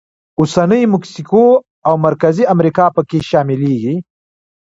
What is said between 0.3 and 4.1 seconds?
اوسنۍ مکسیکو او مرکزي امریکا پکې شاملېږي.